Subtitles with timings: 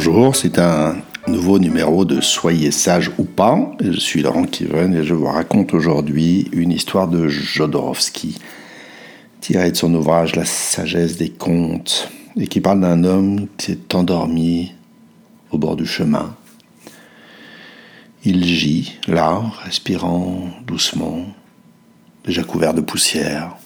[0.00, 0.94] Bonjour, c'est un
[1.26, 3.58] nouveau numéro de Soyez sage ou pas.
[3.80, 8.38] Je suis Laurent Kiven et je vous raconte aujourd'hui une histoire de Jodorowsky,
[9.40, 13.96] tirée de son ouvrage La sagesse des contes, et qui parle d'un homme qui s'est
[13.96, 14.72] endormi
[15.50, 16.36] au bord du chemin.
[18.24, 21.26] Il gît là, respirant doucement,
[22.24, 23.56] déjà couvert de poussière.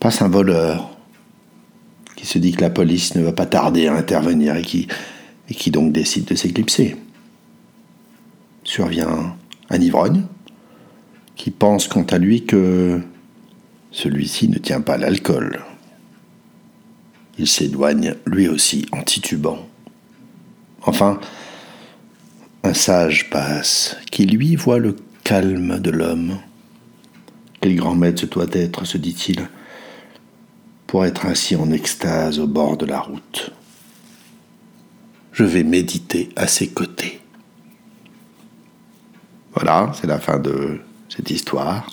[0.00, 0.95] Passe un voleur
[2.26, 4.88] qui se dit que la police ne va pas tarder à intervenir et qui,
[5.48, 6.96] et qui donc décide de s'éclipser.
[8.64, 9.36] Survient
[9.70, 10.24] un ivrogne
[11.36, 13.00] qui pense quant à lui que
[13.92, 15.60] celui-ci ne tient pas l'alcool.
[17.38, 19.68] Il s'éloigne lui aussi en titubant.
[20.82, 21.20] Enfin,
[22.64, 26.38] un sage passe qui lui voit le calme de l'homme.
[27.60, 29.48] Quel grand maître ce doit être, se dit-il
[30.86, 33.50] pour être ainsi en extase au bord de la route.
[35.32, 37.20] Je vais méditer à ses côtés.
[39.54, 41.88] Voilà, c'est la fin de cette histoire.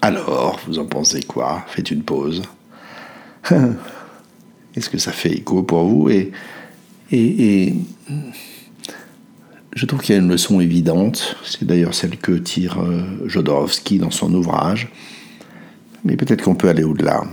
[0.00, 1.64] Alors, vous en pensez quoi?
[1.68, 2.42] Faites une pause.
[3.50, 6.08] Est-ce que ça fait écho pour vous?
[6.08, 6.32] Et,
[7.10, 7.74] et,
[9.74, 11.36] je trouve qu'il y a une leçon évidente.
[11.44, 14.88] C'est d'ailleurs celle que tire euh, Jodorowsky dans son ouvrage.
[16.04, 17.24] Mais peut-être qu'on peut aller au-delà.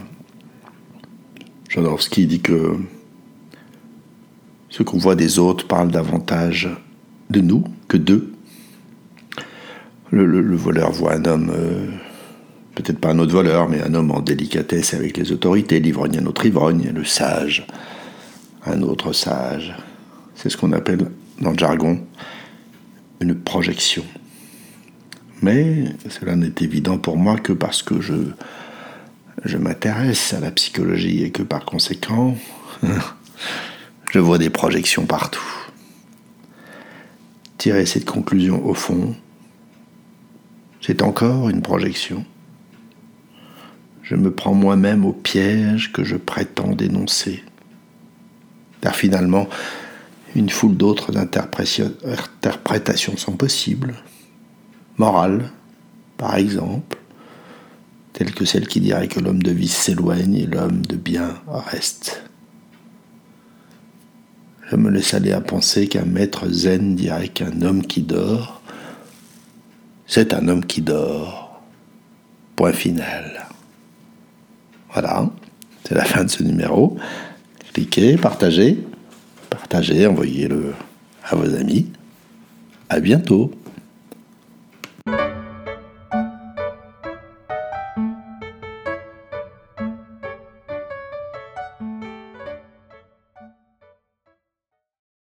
[1.75, 2.77] Jodorowsky dit que
[4.69, 6.69] ce qu'on voit des autres parle davantage
[7.29, 8.31] de nous que d'eux.
[10.11, 11.87] Le, voleur voit un homme, euh,
[12.75, 16.25] peut-être pas un autre voleur, mais un homme en délicatesse avec les autorités, l'ivrogne un
[16.27, 17.67] autre ivrogne, le sage
[18.65, 19.75] un autre sage.
[20.35, 21.09] C'est ce qu'on appelle
[21.41, 21.99] dans le jargon
[23.19, 24.03] une projection.
[25.41, 28.13] Mais cela n'est évident pour moi que parce que je
[29.43, 32.37] je m'intéresse à la psychologie et que par conséquent,
[34.11, 35.43] je vois des projections partout.
[37.57, 39.15] Tirer cette conclusion au fond,
[40.81, 42.25] c'est encore une projection.
[44.03, 47.43] Je me prends moi-même au piège que je prétends dénoncer.
[48.81, 49.49] Car finalement,
[50.35, 53.95] une foule d'autres interprétations sont possibles.
[54.97, 55.51] Morale,
[56.17, 56.94] par exemple,
[58.15, 62.23] telle que celle qui dirait que l'homme de vice s'éloigne et l'homme de bien reste.
[64.71, 68.61] Je me laisse aller à penser qu'un maître zen dirait qu'un homme qui dort,
[70.07, 71.61] c'est un homme qui dort.
[72.55, 73.47] Point final.
[74.93, 75.29] Voilà,
[75.83, 76.95] c'est la fin de ce numéro.
[77.73, 78.81] Cliquez, partagez,
[79.49, 80.73] partagez, envoyez-le
[81.25, 81.91] à vos amis.
[82.87, 83.51] À bientôt.